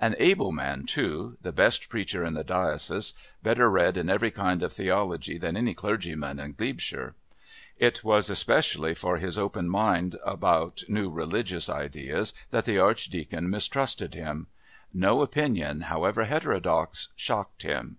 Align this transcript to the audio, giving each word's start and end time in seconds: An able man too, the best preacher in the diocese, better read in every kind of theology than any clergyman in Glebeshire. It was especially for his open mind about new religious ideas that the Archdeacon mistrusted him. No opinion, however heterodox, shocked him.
An 0.00 0.16
able 0.18 0.50
man 0.50 0.86
too, 0.86 1.38
the 1.40 1.52
best 1.52 1.88
preacher 1.88 2.24
in 2.24 2.34
the 2.34 2.42
diocese, 2.42 3.12
better 3.44 3.70
read 3.70 3.96
in 3.96 4.10
every 4.10 4.32
kind 4.32 4.60
of 4.64 4.72
theology 4.72 5.38
than 5.38 5.56
any 5.56 5.72
clergyman 5.72 6.40
in 6.40 6.54
Glebeshire. 6.54 7.14
It 7.78 8.02
was 8.02 8.28
especially 8.28 8.92
for 8.92 9.18
his 9.18 9.38
open 9.38 9.68
mind 9.68 10.16
about 10.26 10.82
new 10.88 11.10
religious 11.10 11.70
ideas 11.70 12.34
that 12.50 12.64
the 12.64 12.80
Archdeacon 12.80 13.48
mistrusted 13.50 14.14
him. 14.16 14.48
No 14.92 15.22
opinion, 15.22 15.82
however 15.82 16.24
heterodox, 16.24 17.10
shocked 17.14 17.62
him. 17.62 17.98